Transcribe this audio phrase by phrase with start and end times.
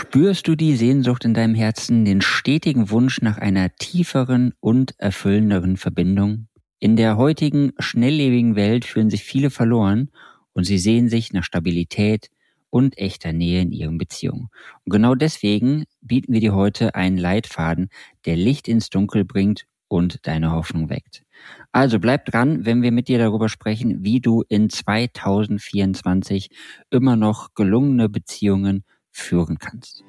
[0.00, 5.76] Spürst du die Sehnsucht in deinem Herzen, den stetigen Wunsch nach einer tieferen und erfüllenderen
[5.76, 6.46] Verbindung?
[6.78, 10.12] In der heutigen, schnelllebigen Welt fühlen sich viele verloren
[10.52, 12.30] und sie sehen sich nach Stabilität
[12.70, 14.50] und echter Nähe in ihren Beziehungen.
[14.84, 17.88] Und genau deswegen bieten wir dir heute einen Leitfaden,
[18.24, 21.24] der Licht ins Dunkel bringt und deine Hoffnung weckt.
[21.72, 26.50] Also bleib dran, wenn wir mit dir darüber sprechen, wie du in 2024
[26.88, 28.84] immer noch gelungene Beziehungen
[29.18, 30.04] führen kannst.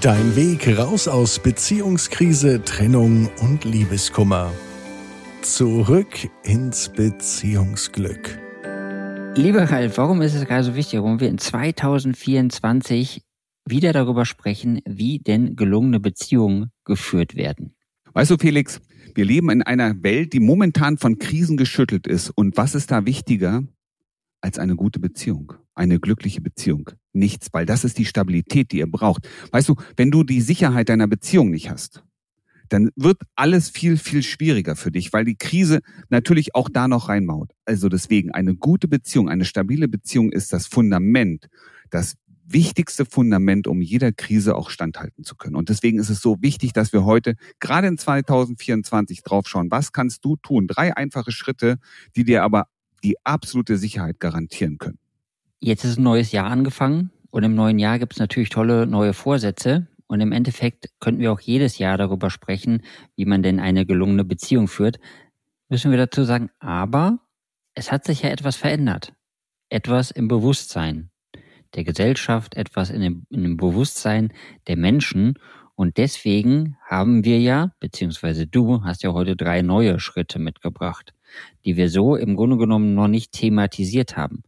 [0.00, 4.50] Dein Weg raus aus Beziehungskrise, Trennung und Liebeskummer.
[5.42, 8.38] Zurück ins Beziehungsglück.
[9.36, 13.22] Lieber Ralf, warum ist es gerade so wichtig, warum wir in 2024
[13.66, 17.74] wieder darüber sprechen, wie denn gelungene Beziehungen geführt werden?
[18.12, 18.80] Weißt du, Felix,
[19.14, 22.30] wir leben in einer Welt, die momentan von Krisen geschüttelt ist.
[22.30, 23.62] Und was ist da wichtiger
[24.40, 25.52] als eine gute Beziehung?
[25.74, 26.90] Eine glückliche Beziehung.
[27.12, 29.28] Nichts, weil das ist die Stabilität, die ihr braucht.
[29.50, 32.02] Weißt du, wenn du die Sicherheit deiner Beziehung nicht hast,
[32.68, 37.08] dann wird alles viel, viel schwieriger für dich, weil die Krise natürlich auch da noch
[37.08, 37.50] reinmaut.
[37.64, 41.48] Also deswegen, eine gute Beziehung, eine stabile Beziehung ist das Fundament,
[41.90, 42.14] das
[42.52, 45.56] wichtigste Fundament, um jeder Krise auch standhalten zu können.
[45.56, 50.24] Und deswegen ist es so wichtig, dass wir heute gerade in 2024 draufschauen, was kannst
[50.24, 50.66] du tun?
[50.66, 51.78] Drei einfache Schritte,
[52.16, 52.66] die dir aber
[53.02, 54.98] die absolute Sicherheit garantieren können.
[55.62, 59.12] Jetzt ist ein neues Jahr angefangen und im neuen Jahr gibt es natürlich tolle neue
[59.12, 59.88] Vorsätze.
[60.06, 62.82] Und im Endeffekt könnten wir auch jedes Jahr darüber sprechen,
[63.14, 64.98] wie man denn eine gelungene Beziehung führt.
[65.68, 67.20] Müssen wir dazu sagen, aber
[67.74, 69.12] es hat sich ja etwas verändert.
[69.68, 71.10] Etwas im Bewusstsein
[71.74, 74.32] der Gesellschaft, etwas in dem, in dem Bewusstsein
[74.66, 75.34] der Menschen.
[75.74, 81.12] Und deswegen haben wir ja, beziehungsweise du hast ja heute drei neue Schritte mitgebracht,
[81.66, 84.42] die wir so im Grunde genommen noch nicht thematisiert haben.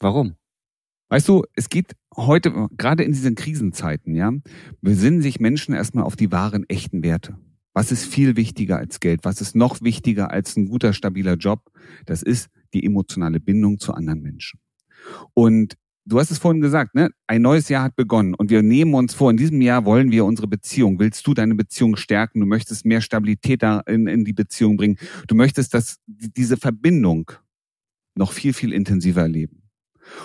[0.00, 0.34] Warum?
[1.10, 4.32] Weißt du, es geht heute, gerade in diesen Krisenzeiten, ja,
[4.80, 7.36] besinnen sich Menschen erstmal auf die wahren, echten Werte.
[7.74, 9.20] Was ist viel wichtiger als Geld?
[9.24, 11.70] Was ist noch wichtiger als ein guter, stabiler Job?
[12.06, 14.60] Das ist die emotionale Bindung zu anderen Menschen.
[15.34, 17.10] Und du hast es vorhin gesagt, ne?
[17.26, 20.24] Ein neues Jahr hat begonnen und wir nehmen uns vor, in diesem Jahr wollen wir
[20.24, 20.98] unsere Beziehung.
[20.98, 22.40] Willst du deine Beziehung stärken?
[22.40, 24.96] Du möchtest mehr Stabilität da in, in die Beziehung bringen.
[25.28, 27.32] Du möchtest, dass diese Verbindung
[28.14, 29.59] noch viel, viel intensiver erleben.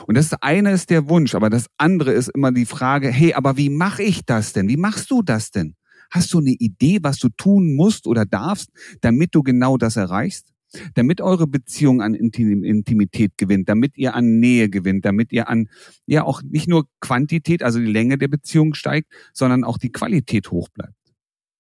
[0.08, 3.58] Und das eine ist der Wunsch, aber das andere ist immer die Frage, hey, aber
[3.58, 4.68] wie mache ich das denn?
[4.68, 5.76] Wie machst du das denn?
[6.12, 8.70] Hast du eine Idee, was du tun musst oder darfst,
[9.02, 10.56] damit du genau das erreichst?
[10.94, 15.70] damit eure Beziehung an Intimität gewinnt, damit ihr an Nähe gewinnt, damit ihr an,
[16.06, 20.52] ja auch nicht nur Quantität, also die Länge der Beziehung steigt, sondern auch die Qualität
[20.52, 20.94] hoch bleibt.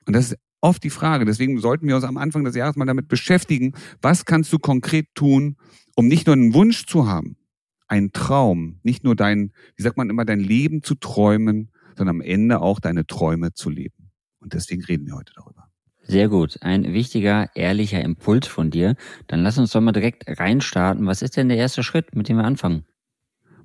[0.05, 1.25] Und das ist oft die Frage.
[1.25, 5.07] Deswegen sollten wir uns am Anfang des Jahres mal damit beschäftigen, was kannst du konkret
[5.13, 5.57] tun,
[5.95, 7.37] um nicht nur einen Wunsch zu haben,
[7.87, 12.21] einen Traum, nicht nur dein, wie sagt man immer, dein Leben zu träumen, sondern am
[12.21, 14.11] Ende auch deine Träume zu leben.
[14.39, 15.69] Und deswegen reden wir heute darüber.
[16.07, 16.61] Sehr gut.
[16.61, 18.95] Ein wichtiger, ehrlicher Impuls von dir.
[19.27, 21.07] Dann lass uns doch mal direkt reinstarten.
[21.07, 22.85] Was ist denn der erste Schritt, mit dem wir anfangen?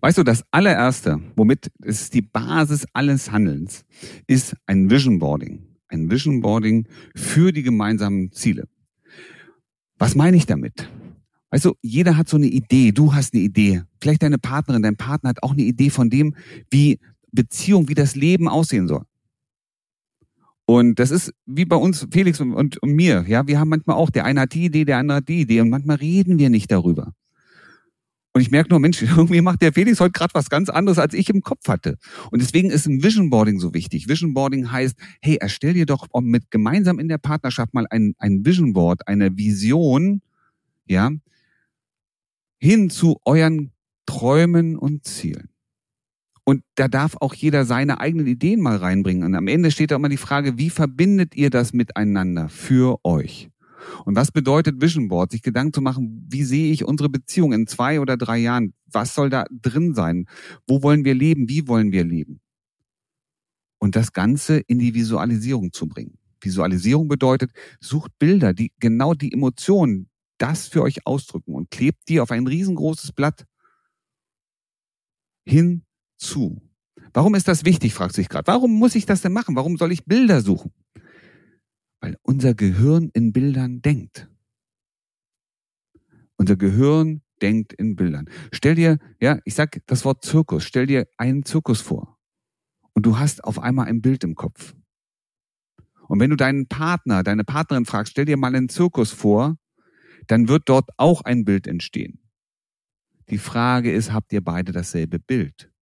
[0.00, 3.84] Weißt du, das allererste, womit es ist die Basis alles Handelns,
[4.26, 5.66] ist ein Vision Boarding.
[5.88, 8.66] Ein Vision Boarding für die gemeinsamen Ziele.
[9.98, 10.88] Was meine ich damit?
[11.50, 12.93] Du, jeder hat so eine Idee.
[12.93, 13.83] Du hast eine Idee.
[14.00, 16.37] Vielleicht deine Partnerin, dein Partner hat auch eine Idee von dem,
[16.71, 17.00] wie
[17.33, 19.05] Beziehung, wie das Leben aussehen soll.
[20.65, 23.25] Und das ist wie bei uns, Felix und, und, und, mir.
[23.27, 25.61] Ja, wir haben manchmal auch, der eine hat die Idee, der andere hat die Idee
[25.61, 27.12] und manchmal reden wir nicht darüber.
[28.32, 31.15] Und ich merke nur, Mensch, irgendwie macht der Felix heute gerade was ganz anderes, als
[31.15, 31.99] ich im Kopf hatte.
[32.31, 34.09] Und deswegen ist ein Vision Boarding so wichtig.
[34.09, 38.47] Vision Boarding heißt, hey, erstell dir doch mit gemeinsam in der Partnerschaft mal ein, ein
[38.47, 40.22] Vision Board, eine Vision,
[40.87, 41.11] ja,
[42.60, 43.72] hin zu euren
[44.06, 45.48] Träumen und Zielen.
[46.44, 49.25] Und da darf auch jeder seine eigenen Ideen mal reinbringen.
[49.25, 53.50] Und am Ende steht da immer die Frage, wie verbindet ihr das miteinander für euch?
[54.04, 55.31] Und was bedeutet Vision Board?
[55.31, 58.75] Sich Gedanken zu machen, wie sehe ich unsere Beziehung in zwei oder drei Jahren?
[58.87, 60.26] Was soll da drin sein?
[60.66, 61.49] Wo wollen wir leben?
[61.49, 62.41] Wie wollen wir leben?
[63.78, 66.19] Und das Ganze in die Visualisierung zu bringen.
[66.43, 70.09] Visualisierung bedeutet, sucht Bilder, die genau die Emotionen,
[70.40, 73.46] das für euch ausdrücken und klebt die auf ein riesengroßes Blatt
[75.44, 75.84] hin
[76.16, 76.60] zu.
[77.12, 78.46] Warum ist das wichtig, fragt sich gerade.
[78.46, 79.56] Warum muss ich das denn machen?
[79.56, 80.72] Warum soll ich Bilder suchen?
[82.00, 84.28] Weil unser Gehirn in Bildern denkt.
[86.37, 88.26] Unser Gehirn denkt in Bildern.
[88.52, 92.19] Stell dir, ja, ich sag das Wort Zirkus, stell dir einen Zirkus vor.
[92.94, 94.75] Und du hast auf einmal ein Bild im Kopf.
[96.08, 99.56] Und wenn du deinen Partner, deine Partnerin fragst, stell dir mal einen Zirkus vor,
[100.31, 102.21] dann wird dort auch ein Bild entstehen.
[103.31, 105.73] Die Frage ist, habt ihr beide dasselbe Bild?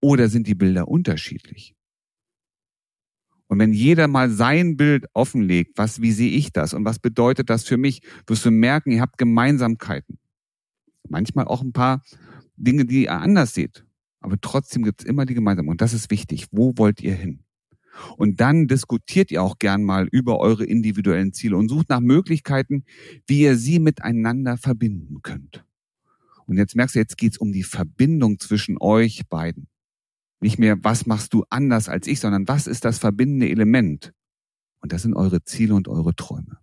[0.00, 1.74] Oder sind die Bilder unterschiedlich?
[3.48, 7.50] Und wenn jeder mal sein Bild offenlegt, was, wie sehe ich das und was bedeutet
[7.50, 10.18] das für mich, wirst du merken, ihr habt Gemeinsamkeiten.
[11.08, 12.02] Manchmal auch ein paar
[12.56, 13.84] Dinge, die ihr anders seht.
[14.20, 15.72] Aber trotzdem gibt es immer die Gemeinsamkeiten.
[15.72, 16.46] Und das ist wichtig.
[16.52, 17.41] Wo wollt ihr hin?
[18.16, 22.84] Und dann diskutiert ihr auch gern mal über eure individuellen Ziele und sucht nach Möglichkeiten,
[23.26, 25.64] wie ihr sie miteinander verbinden könnt.
[26.46, 29.68] Und jetzt merkst du, jetzt geht's um die Verbindung zwischen euch beiden.
[30.40, 34.12] Nicht mehr, was machst du anders als ich, sondern was ist das verbindende Element?
[34.80, 36.58] Und das sind eure Ziele und eure Träume.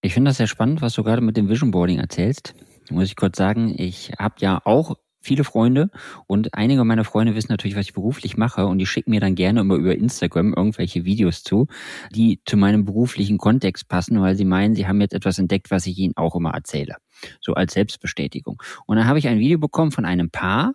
[0.00, 2.54] Ich finde das sehr spannend, was du gerade mit dem Vision Boarding erzählst.
[2.90, 5.90] Muss ich kurz sagen, ich habe ja auch viele Freunde
[6.26, 9.34] und einige meiner Freunde wissen natürlich, was ich beruflich mache und die schicken mir dann
[9.34, 11.66] gerne immer über Instagram irgendwelche Videos zu,
[12.14, 15.86] die zu meinem beruflichen Kontext passen, weil sie meinen, sie haben jetzt etwas entdeckt, was
[15.86, 16.96] ich ihnen auch immer erzähle.
[17.40, 18.62] So als Selbstbestätigung.
[18.86, 20.74] Und dann habe ich ein Video bekommen von einem Paar,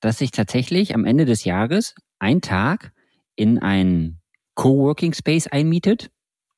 [0.00, 2.92] das sich tatsächlich am Ende des Jahres ein Tag
[3.36, 4.18] in ein
[4.54, 6.10] Coworking Space einmietet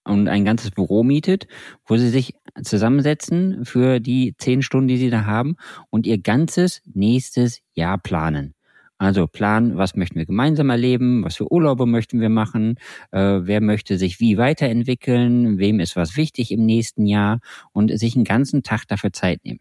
[0.04, 1.46] und ein ganzes Büro mietet,
[1.86, 5.56] wo sie sich zusammensetzen für die zehn Stunden, die sie da haben
[5.90, 8.54] und ihr ganzes nächstes Jahr planen.
[8.98, 12.76] Also planen, was möchten wir gemeinsam erleben, was für Urlaube möchten wir machen,
[13.10, 17.40] äh, wer möchte sich wie weiterentwickeln, wem ist was wichtig im nächsten Jahr
[17.72, 19.58] und sich einen ganzen Tag dafür Zeit nehmen.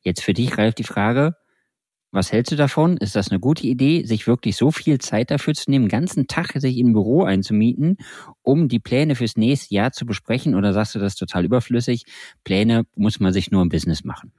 [0.00, 1.36] Jetzt für dich, Ralf, die Frage,
[2.14, 2.96] was hältst du davon?
[2.96, 6.52] Ist das eine gute Idee, sich wirklich so viel Zeit dafür zu nehmen, ganzen Tag
[6.54, 7.98] sich ein Büro einzumieten,
[8.42, 10.54] um die Pläne fürs nächste Jahr zu besprechen?
[10.54, 12.04] Oder sagst du das total überflüssig?
[12.44, 14.32] Pläne muss man sich nur im Business machen.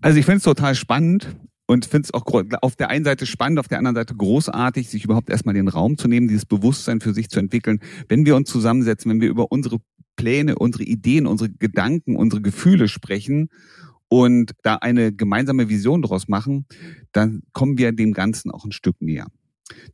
[0.00, 1.34] Also ich finde es total spannend
[1.66, 2.24] und finde es auch
[2.60, 5.96] auf der einen Seite spannend, auf der anderen Seite großartig, sich überhaupt erstmal den Raum
[5.96, 7.80] zu nehmen, dieses Bewusstsein für sich zu entwickeln.
[8.08, 9.78] Wenn wir uns zusammensetzen, wenn wir über unsere
[10.16, 13.48] Pläne, unsere Ideen, unsere Gedanken, unsere Gefühle sprechen
[14.08, 16.66] und da eine gemeinsame Vision daraus machen,
[17.14, 19.28] dann kommen wir dem Ganzen auch ein Stück näher.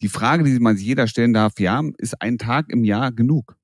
[0.02, 3.56] Die Frage, die man sich jeder stellen darf, ja, ist ein Tag im Jahr genug?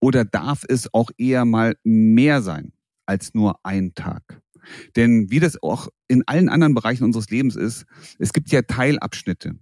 [0.00, 2.72] Oder darf es auch eher mal mehr sein
[3.04, 4.40] als nur ein Tag?
[4.96, 7.84] Denn wie das auch in allen anderen Bereichen unseres Lebens ist,
[8.18, 9.58] es gibt ja Teilabschnitte.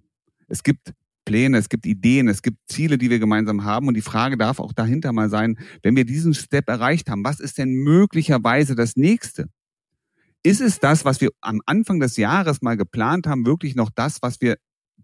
[0.49, 0.93] Es gibt
[1.25, 3.89] Pläne, es gibt Ideen, es gibt Ziele, die wir gemeinsam haben.
[3.89, 7.41] Und die Frage darf auch dahinter mal sein, wenn wir diesen Step erreicht haben, was
[7.41, 9.49] ist denn möglicherweise das nächste?
[10.43, 14.23] Ist es das, was wir am Anfang des Jahres mal geplant haben, wirklich noch das,
[14.23, 14.57] was wir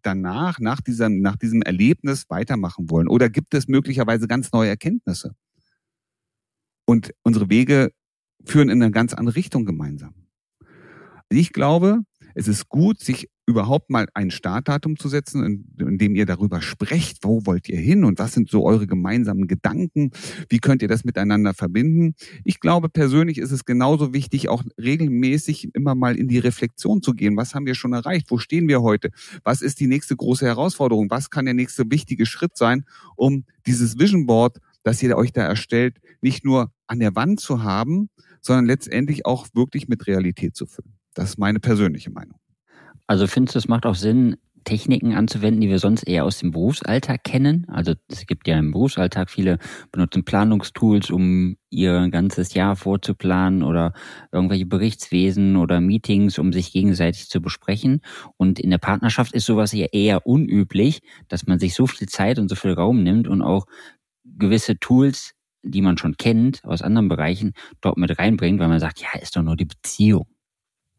[0.03, 3.09] danach, nach diesem, nach diesem Erlebnis weitermachen wollen?
[3.09, 5.35] Oder gibt es möglicherweise ganz neue Erkenntnisse?
[6.87, 7.91] Und unsere Wege
[8.45, 10.15] führen in eine ganz andere Richtung gemeinsam.
[11.31, 12.01] Ich glaube,
[12.35, 16.63] es ist gut, sich überhaupt mal ein Startdatum zu setzen, in, in, dem ihr darüber
[16.63, 20.11] sprecht, wo wollt ihr hin und was sind so eure gemeinsamen Gedanken,
[20.49, 22.15] wie könnt ihr das miteinander verbinden.
[22.45, 27.13] Ich glaube persönlich ist es genauso wichtig, auch regelmäßig immer mal in die Reflexion zu
[27.13, 27.37] gehen.
[27.37, 28.31] Was haben wir schon erreicht?
[28.31, 29.11] Wo stehen wir heute?
[29.43, 31.11] Was ist die nächste große Herausforderung?
[31.11, 32.85] Was kann der nächste wichtige Schritt sein,
[33.17, 37.63] um dieses Vision Board, das ihr euch da erstellt, nicht nur an der Wand zu
[37.63, 38.09] haben,
[38.41, 40.95] sondern letztendlich auch wirklich mit Realität zu füllen.
[41.15, 42.39] Das ist meine persönliche Meinung.
[43.07, 46.51] Also findest du, es macht auch Sinn, Techniken anzuwenden, die wir sonst eher aus dem
[46.51, 47.67] Berufsalltag kennen.
[47.69, 49.59] Also es gibt ja im Berufsalltag viele
[49.93, 53.93] benutzen Planungstools, um ihr ganzes Jahr vorzuplanen oder
[54.33, 58.01] irgendwelche Berichtswesen oder Meetings, um sich gegenseitig zu besprechen.
[58.37, 62.39] Und in der Partnerschaft ist sowas ja eher unüblich, dass man sich so viel Zeit
[62.39, 63.67] und so viel Raum nimmt und auch
[64.25, 69.01] gewisse Tools, die man schon kennt aus anderen Bereichen, dort mit reinbringt, weil man sagt,
[69.01, 70.27] ja, ist doch nur die Beziehung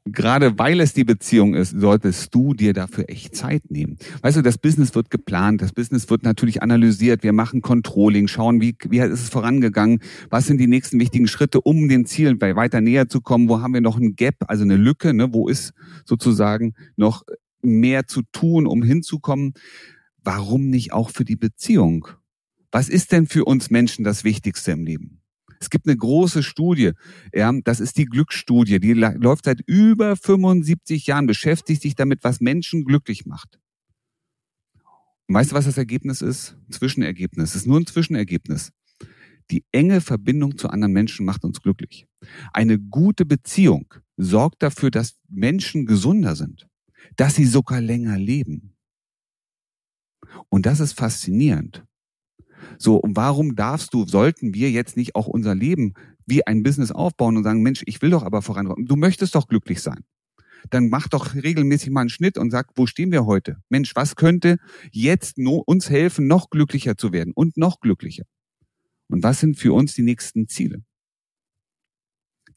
[0.06, 3.98] gerade weil es die Beziehung ist, solltest du dir dafür echt Zeit nehmen.
[4.22, 8.62] Weißt du, das Business wird geplant, das Business wird natürlich analysiert, wir machen Controlling, schauen,
[8.62, 12.82] wie, wie ist es vorangegangen, was sind die nächsten wichtigen Schritte, um den Zielen weiter
[12.82, 15.74] näher zu kommen, wo haben wir noch ein Gap, also eine Lücke, ne, wo ist
[16.06, 17.24] sozusagen noch
[17.62, 19.54] mehr zu tun, um hinzukommen.
[20.24, 22.08] Warum nicht auch für die Beziehung?
[22.72, 25.22] Was ist denn für uns Menschen das Wichtigste im Leben?
[25.60, 26.92] Es gibt eine große Studie,
[27.34, 32.42] ja, das ist die Glücksstudie, die läuft seit über 75 Jahren, beschäftigt sich damit, was
[32.42, 33.60] Menschen glücklich macht.
[35.28, 36.56] Und weißt du, was das Ergebnis ist?
[36.68, 37.52] Ein Zwischenergebnis.
[37.52, 38.72] Es ist nur ein Zwischenergebnis.
[39.52, 42.08] Die enge Verbindung zu anderen Menschen macht uns glücklich.
[42.54, 46.68] Eine gute Beziehung sorgt dafür, dass Menschen gesunder sind,
[47.16, 48.76] dass sie sogar länger leben.
[50.50, 51.85] Und das ist faszinierend.
[52.78, 55.94] So, und warum darfst du, sollten wir jetzt nicht auch unser Leben
[56.26, 58.86] wie ein Business aufbauen und sagen, Mensch, ich will doch aber vorankommen.
[58.86, 60.04] Du möchtest doch glücklich sein.
[60.70, 63.58] Dann mach doch regelmäßig mal einen Schnitt und sag, wo stehen wir heute?
[63.70, 64.58] Mensch, was könnte
[64.92, 68.24] jetzt uns helfen, noch glücklicher zu werden und noch glücklicher?
[69.08, 70.84] Und was sind für uns die nächsten Ziele?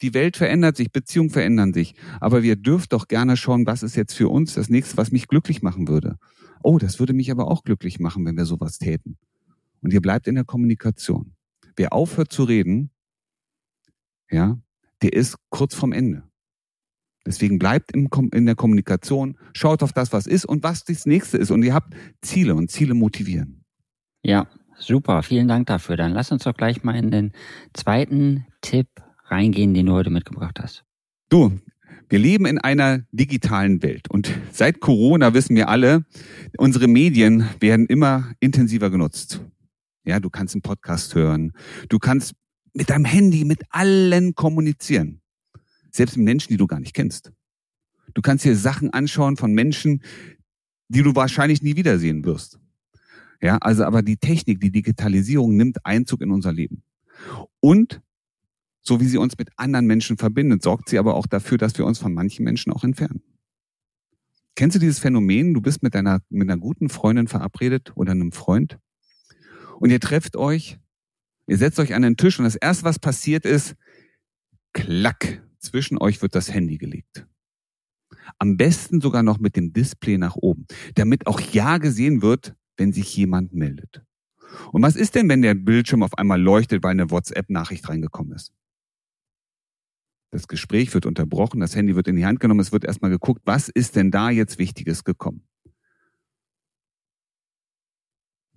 [0.01, 1.93] Die Welt verändert sich, Beziehungen verändern sich.
[2.19, 5.27] Aber wir dürfen doch gerne schauen, was ist jetzt für uns das nächste, was mich
[5.27, 6.17] glücklich machen würde.
[6.63, 9.17] Oh, das würde mich aber auch glücklich machen, wenn wir sowas täten.
[9.81, 11.35] Und ihr bleibt in der Kommunikation.
[11.75, 12.91] Wer aufhört zu reden,
[14.29, 14.59] ja,
[15.01, 16.23] der ist kurz vorm Ende.
[17.25, 21.37] Deswegen bleibt im, in der Kommunikation, schaut auf das, was ist und was das nächste
[21.37, 21.51] ist.
[21.51, 23.63] Und ihr habt Ziele und Ziele motivieren.
[24.23, 25.21] Ja, super.
[25.23, 25.97] Vielen Dank dafür.
[25.97, 27.33] Dann lass uns doch gleich mal in den
[27.73, 28.87] zweiten Tipp
[29.25, 30.83] reingehen, den du heute mitgebracht hast.
[31.29, 31.59] Du,
[32.09, 36.05] wir leben in einer digitalen Welt und seit Corona wissen wir alle,
[36.57, 39.41] unsere Medien werden immer intensiver genutzt.
[40.09, 41.53] Ja, du kannst einen Podcast hören,
[41.87, 42.33] du kannst
[42.73, 45.21] mit deinem Handy mit allen kommunizieren.
[45.91, 47.31] Selbst mit Menschen, die du gar nicht kennst.
[48.15, 50.01] Du kannst dir Sachen anschauen von Menschen,
[50.87, 52.59] die du wahrscheinlich nie wiedersehen wirst.
[53.39, 56.81] Ja, also aber die Technik, die Digitalisierung nimmt Einzug in unser Leben.
[57.59, 58.01] Und
[58.81, 61.85] so wie sie uns mit anderen Menschen verbindet, sorgt sie aber auch dafür, dass wir
[61.85, 63.21] uns von manchen Menschen auch entfernen.
[64.55, 65.53] Kennst du dieses Phänomen?
[65.53, 68.79] Du bist mit deiner, mit einer guten Freundin verabredet oder einem Freund
[69.79, 70.77] und ihr trefft euch,
[71.47, 73.75] ihr setzt euch an den Tisch und das erste, was passiert ist,
[74.73, 77.27] klack, zwischen euch wird das Handy gelegt.
[78.37, 82.93] Am besten sogar noch mit dem Display nach oben, damit auch ja gesehen wird, wenn
[82.93, 84.03] sich jemand meldet.
[84.71, 88.53] Und was ist denn, wenn der Bildschirm auf einmal leuchtet, weil eine WhatsApp-Nachricht reingekommen ist?
[90.31, 93.41] Das Gespräch wird unterbrochen, das Handy wird in die Hand genommen, es wird erstmal geguckt,
[93.45, 95.48] was ist denn da jetzt Wichtiges gekommen?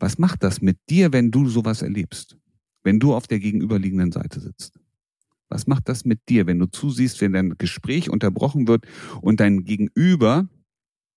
[0.03, 2.37] Was macht das mit dir, wenn du sowas erlebst?
[2.83, 4.81] Wenn du auf der gegenüberliegenden Seite sitzt?
[5.49, 8.85] Was macht das mit dir, wenn du zusiehst, wenn dein Gespräch unterbrochen wird
[9.21, 10.49] und dein Gegenüber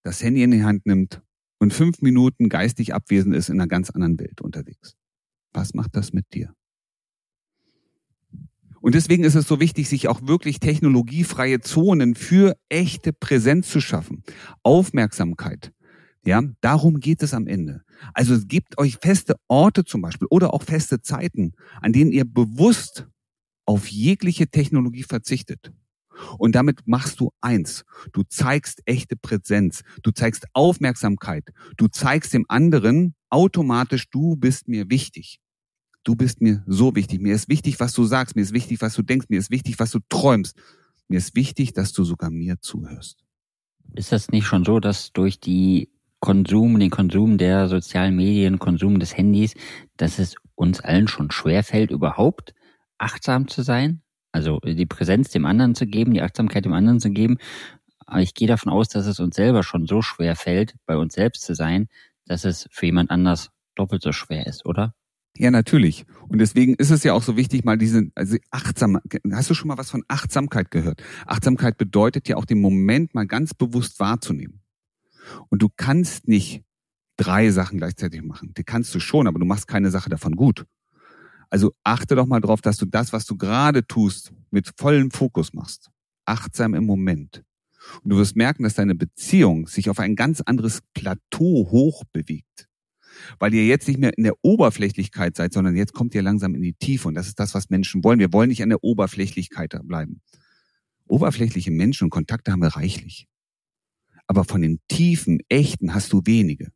[0.03, 1.23] das Handy in die Hand nimmt
[1.57, 4.95] und fünf Minuten geistig abwesend ist in einer ganz anderen Welt unterwegs?
[5.51, 6.53] Was macht das mit dir?
[8.81, 13.81] Und deswegen ist es so wichtig, sich auch wirklich technologiefreie Zonen für echte Präsenz zu
[13.81, 14.21] schaffen.
[14.61, 15.73] Aufmerksamkeit.
[16.25, 17.83] Ja, darum geht es am Ende.
[18.13, 22.25] Also es gibt euch feste Orte zum Beispiel oder auch feste Zeiten, an denen ihr
[22.25, 23.07] bewusst
[23.65, 25.71] auf jegliche Technologie verzichtet.
[26.37, 27.83] Und damit machst du eins.
[28.13, 29.83] Du zeigst echte Präsenz.
[30.01, 31.51] Du zeigst Aufmerksamkeit.
[31.77, 35.39] Du zeigst dem anderen automatisch, du bist mir wichtig
[36.05, 37.19] du bist mir so wichtig.
[37.19, 38.35] Mir ist wichtig, was du sagst.
[38.37, 39.27] Mir ist wichtig, was du denkst.
[39.29, 40.55] Mir ist wichtig, was du träumst.
[41.09, 43.25] Mir ist wichtig, dass du sogar mir zuhörst.
[43.93, 45.89] Ist das nicht schon so, dass durch die
[46.25, 49.53] Konsum, den Konsum der sozialen Medien, Konsum des Handys,
[49.95, 52.55] dass es uns allen schon schwerfällt, überhaupt
[52.97, 54.01] achtsam zu sein?
[54.31, 57.37] Also die Präsenz dem anderen zu geben, die Achtsamkeit dem anderen zu geben.
[58.07, 61.13] Aber ich gehe davon aus, dass es uns selber schon so schwer fällt, bei uns
[61.13, 61.89] selbst zu sein,
[62.25, 64.95] dass es für jemand anders doppelt so schwer ist, oder?
[65.37, 66.05] Ja, natürlich.
[66.27, 68.99] Und deswegen ist es ja auch so wichtig, mal diese, also achtsam,
[69.31, 71.03] hast du schon mal was von Achtsamkeit gehört?
[71.27, 74.64] Achtsamkeit bedeutet ja auch den Moment mal ganz bewusst wahrzunehmen.
[75.49, 76.63] Und du kannst nicht
[77.17, 78.53] drei Sachen gleichzeitig machen.
[78.57, 80.65] Die kannst du schon, aber du machst keine Sache davon gut.
[81.49, 85.53] Also achte doch mal drauf, dass du das, was du gerade tust, mit vollem Fokus
[85.53, 85.89] machst.
[86.25, 87.43] Achtsam im Moment.
[88.03, 92.67] Und du wirst merken, dass deine Beziehung sich auf ein ganz anderes Plateau hoch bewegt
[93.39, 96.61] weil ihr jetzt nicht mehr in der Oberflächlichkeit seid, sondern jetzt kommt ihr langsam in
[96.61, 97.07] die Tiefe.
[97.07, 98.19] Und das ist das, was Menschen wollen.
[98.19, 100.21] Wir wollen nicht an der Oberflächlichkeit bleiben.
[101.07, 103.27] Oberflächliche Menschen und Kontakte haben wir reichlich.
[104.27, 106.71] Aber von den tiefen, echten hast du wenige.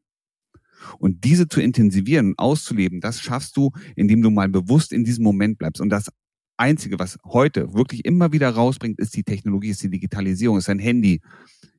[0.97, 5.23] Und diese zu intensivieren und auszuleben, das schaffst du, indem du mal bewusst in diesem
[5.23, 5.81] Moment bleibst.
[5.81, 6.09] Und das
[6.57, 10.79] Einzige, was heute wirklich immer wieder rausbringt, ist die Technologie, ist die Digitalisierung, ist dein
[10.79, 11.21] Handy,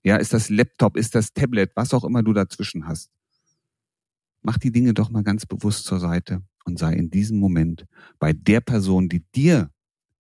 [0.03, 3.11] ja, ist das Laptop, ist das Tablet, was auch immer du dazwischen hast.
[4.43, 7.87] Mach die Dinge doch mal ganz bewusst zur Seite und sei in diesem Moment
[8.19, 9.71] bei der Person, die dir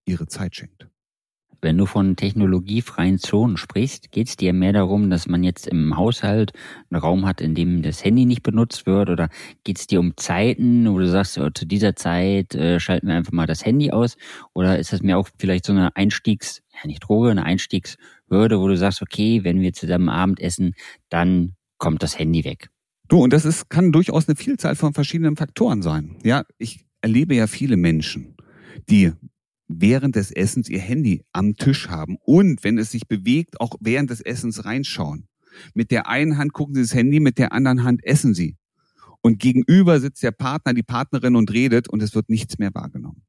[0.04, 0.89] ihre Zeit schenkt.
[1.62, 5.96] Wenn du von technologiefreien Zonen sprichst, geht es dir mehr darum, dass man jetzt im
[5.96, 6.52] Haushalt
[6.90, 9.10] einen Raum hat, in dem das Handy nicht benutzt wird?
[9.10, 9.28] Oder
[9.64, 13.14] geht es dir um Zeiten, wo du sagst, oh, zu dieser Zeit äh, schalten wir
[13.14, 14.16] einfach mal das Handy aus?
[14.54, 18.68] Oder ist das mir auch vielleicht so eine Einstiegs, ja nicht Droge, eine Einstiegshürde, wo
[18.68, 20.74] du sagst, okay, wenn wir zusammen Abend essen,
[21.10, 22.70] dann kommt das Handy weg?
[23.08, 26.16] Du, und das ist, kann durchaus eine Vielzahl von verschiedenen Faktoren sein.
[26.22, 28.36] Ja, ich erlebe ja viele Menschen,
[28.88, 29.12] die
[29.70, 34.10] während des Essens ihr Handy am Tisch haben und wenn es sich bewegt, auch während
[34.10, 35.28] des Essens reinschauen.
[35.74, 38.56] Mit der einen Hand gucken sie das Handy, mit der anderen Hand essen sie.
[39.22, 43.22] Und gegenüber sitzt der Partner, die Partnerin und redet und es wird nichts mehr wahrgenommen.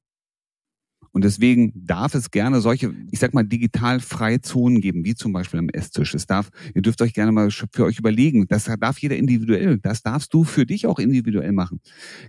[1.13, 5.33] Und deswegen darf es gerne solche, ich sag mal, digital freie Zonen geben, wie zum
[5.33, 6.13] Beispiel am Esstisch.
[6.13, 8.47] Es darf, ihr dürft euch gerne mal für euch überlegen.
[8.47, 9.77] Das darf jeder individuell.
[9.77, 11.81] Das darfst du für dich auch individuell machen.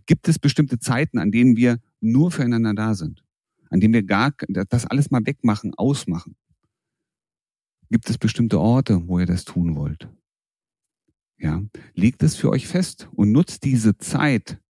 [0.06, 3.22] Gibt es bestimmte Zeiten, an denen wir nur füreinander da sind?
[3.72, 4.34] An denen wir gar,
[4.68, 6.36] das alles mal wegmachen, ausmachen?
[7.90, 10.10] Gibt es bestimmte Orte, wo ihr das tun wollt?
[11.38, 11.62] Ja,
[11.94, 14.60] legt es für euch fest und nutzt diese Zeit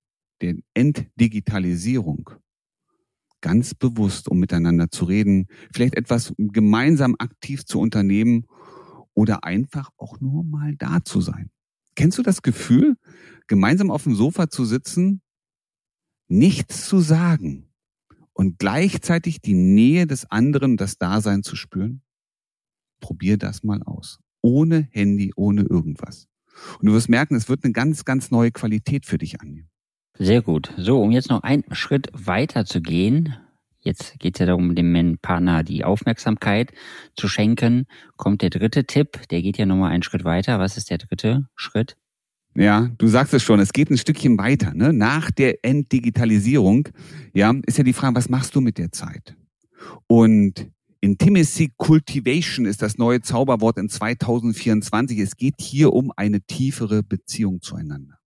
[0.40, 2.30] der Entdigitalisierung
[3.40, 8.46] ganz bewusst, um miteinander zu reden, vielleicht etwas gemeinsam aktiv zu unternehmen
[9.14, 11.50] oder einfach auch nur mal da zu sein.
[11.96, 12.94] Kennst du das Gefühl,
[13.48, 15.22] gemeinsam auf dem Sofa zu sitzen,
[16.28, 17.71] nichts zu sagen
[18.34, 22.02] und gleichzeitig die Nähe des anderen, das Dasein zu spüren?
[23.00, 24.18] Probier das mal aus.
[24.42, 26.28] Ohne Handy, ohne irgendwas.
[26.78, 29.68] Und du wirst merken, es wird eine ganz, ganz neue Qualität für dich annehmen.
[30.18, 30.72] Sehr gut.
[30.76, 33.36] So, um jetzt noch einen Schritt weiter zu gehen,
[33.80, 36.72] jetzt geht es ja darum, dem Partner die Aufmerksamkeit
[37.16, 37.86] zu schenken,
[38.16, 40.58] kommt der dritte Tipp, der geht ja nochmal einen Schritt weiter.
[40.58, 41.96] Was ist der dritte Schritt?
[42.54, 44.74] Ja, du sagst es schon, es geht ein Stückchen weiter.
[44.74, 44.92] Ne?
[44.92, 46.88] Nach der Entdigitalisierung,
[47.32, 49.36] ja, ist ja die Frage, was machst du mit der Zeit?
[50.06, 55.18] Und Intimacy Cultivation ist das neue Zauberwort in 2024.
[55.18, 58.18] Es geht hier um eine tiefere Beziehung zueinander.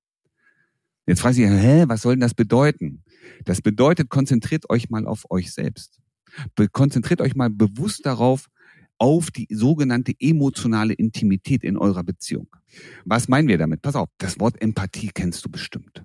[1.06, 3.04] Jetzt frage ich, hä, was soll denn das bedeuten?
[3.46, 6.00] Das bedeutet, konzentriert euch mal auf euch selbst.
[6.74, 8.48] Konzentriert euch mal bewusst darauf,
[8.98, 12.48] auf die sogenannte emotionale Intimität in eurer Beziehung.
[13.04, 13.82] Was meinen wir damit?
[13.82, 16.04] Pass auf, das Wort Empathie kennst du bestimmt.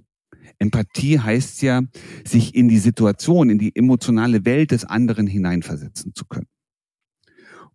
[0.59, 1.83] Empathie heißt ja,
[2.27, 6.49] sich in die Situation, in die emotionale Welt des anderen hineinversetzen zu können.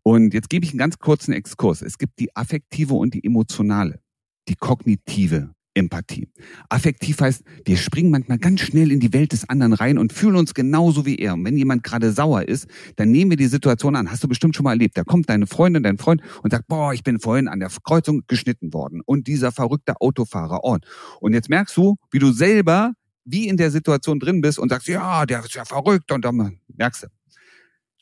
[0.04, 1.82] Und jetzt gebe ich einen ganz kurzen Exkurs.
[1.82, 4.02] Es gibt die affektive und die emotionale,
[4.48, 6.30] die kognitive Empathie.
[6.70, 10.36] Affektiv heißt, wir springen manchmal ganz schnell in die Welt des anderen rein und fühlen
[10.36, 11.34] uns genauso wie er.
[11.34, 14.10] Und wenn jemand gerade sauer ist, dann nehmen wir die Situation an.
[14.10, 14.98] Hast du bestimmt schon mal erlebt.
[14.98, 18.24] Da kommt deine Freundin, dein Freund und sagt, boah, ich bin vorhin an der Kreuzung
[18.28, 19.02] geschnitten worden.
[19.06, 20.62] Und dieser verrückte Autofahrer.
[20.64, 20.78] Oh.
[21.20, 22.94] Und jetzt merkst du, wie du selber
[23.26, 26.12] wie in der Situation drin bist und sagst, ja, der ist ja verrückt.
[26.12, 27.08] Und dann merkst du,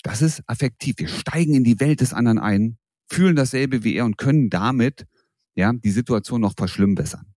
[0.03, 0.95] das ist affektiv.
[0.97, 2.77] Wir steigen in die Welt des anderen ein,
[3.09, 5.07] fühlen dasselbe wie er und können damit
[5.55, 7.32] ja die Situation noch verschlimmbessern.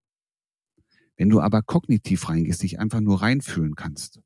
[1.17, 4.21] Wenn du aber kognitiv reingehst, dich einfach nur reinfühlen kannst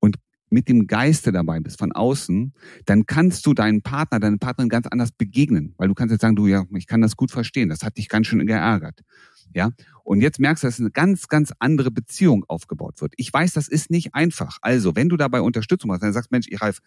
[0.00, 0.16] und
[0.50, 2.54] mit dem Geiste dabei bist von außen,
[2.86, 6.36] dann kannst du deinen Partner, deine Partnerin ganz anders begegnen, weil du kannst jetzt sagen,
[6.36, 9.02] du ja, ich kann das gut verstehen, das hat dich ganz schön geärgert.
[9.54, 9.70] Ja,
[10.04, 13.14] und jetzt merkst du, dass eine ganz, ganz andere Beziehung aufgebaut wird.
[13.16, 14.58] Ich weiß, das ist nicht einfach.
[14.60, 16.80] Also, wenn du dabei Unterstützung hast, dann sagst, Mensch, ich Ralf,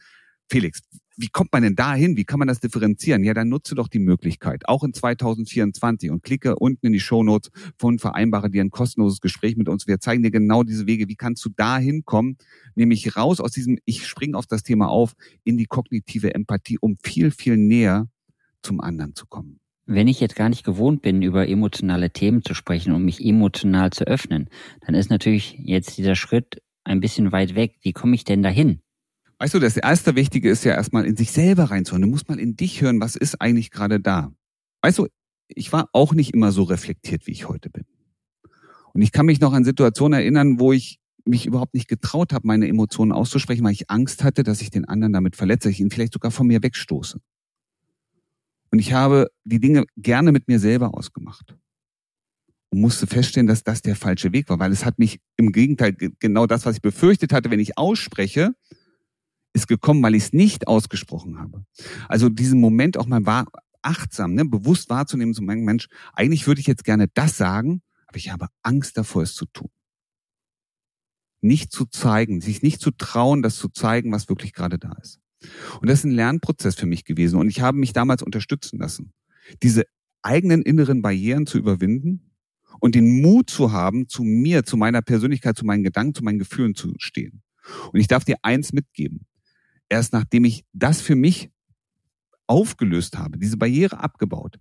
[0.47, 0.81] Felix,
[1.17, 2.17] wie kommt man denn da hin?
[2.17, 3.23] Wie kann man das differenzieren?
[3.23, 7.51] Ja, dann nutze doch die Möglichkeit, auch in 2024 und klicke unten in die Shownotes
[7.77, 9.87] von vereinbare dir ein kostenloses Gespräch mit uns.
[9.87, 11.07] Wir zeigen dir genau diese Wege.
[11.07, 12.37] Wie kannst du da hinkommen?
[12.75, 16.97] Nämlich raus aus diesem, ich springe auf das Thema auf, in die kognitive Empathie, um
[17.03, 18.07] viel, viel näher
[18.61, 19.59] zum anderen zu kommen.
[19.85, 23.89] Wenn ich jetzt gar nicht gewohnt bin, über emotionale Themen zu sprechen und mich emotional
[23.91, 24.49] zu öffnen,
[24.85, 27.75] dann ist natürlich jetzt dieser Schritt ein bisschen weit weg.
[27.81, 28.81] Wie komme ich denn dahin?
[29.41, 32.03] Weißt du, das erste Wichtige ist ja erstmal in sich selber reinzuhören.
[32.03, 34.31] Du musst mal in dich hören, was ist eigentlich gerade da.
[34.83, 35.07] Weißt du,
[35.47, 37.85] ich war auch nicht immer so reflektiert, wie ich heute bin.
[38.93, 42.45] Und ich kann mich noch an Situationen erinnern, wo ich mich überhaupt nicht getraut habe,
[42.45, 45.81] meine Emotionen auszusprechen, weil ich Angst hatte, dass ich den anderen damit verletze, dass ich
[45.81, 47.19] ihn vielleicht sogar von mir wegstoße.
[48.69, 51.57] Und ich habe die Dinge gerne mit mir selber ausgemacht.
[52.69, 55.93] Und musste feststellen, dass das der falsche Weg war, weil es hat mich im Gegenteil
[55.93, 58.53] genau das, was ich befürchtet hatte, wenn ich ausspreche,
[59.53, 61.65] ist gekommen, weil ich es nicht ausgesprochen habe.
[62.07, 63.47] Also diesen Moment auch mal war
[63.81, 68.17] achtsam, ne, bewusst wahrzunehmen, zu meinen Mensch, eigentlich würde ich jetzt gerne das sagen, aber
[68.17, 69.69] ich habe Angst davor, es zu tun.
[71.41, 75.19] Nicht zu zeigen, sich nicht zu trauen, das zu zeigen, was wirklich gerade da ist.
[75.79, 77.39] Und das ist ein Lernprozess für mich gewesen.
[77.39, 79.11] Und ich habe mich damals unterstützen lassen,
[79.63, 79.85] diese
[80.21, 82.31] eigenen inneren Barrieren zu überwinden
[82.79, 86.37] und den Mut zu haben, zu mir, zu meiner Persönlichkeit, zu meinen Gedanken, zu meinen
[86.37, 87.41] Gefühlen zu stehen.
[87.91, 89.25] Und ich darf dir eins mitgeben
[89.91, 91.51] erst nachdem ich das für mich
[92.47, 94.57] aufgelöst habe, diese Barriere abgebaut,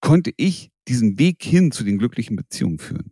[0.00, 3.10] konnte ich diesen Weg hin zu den glücklichen Beziehungen führen.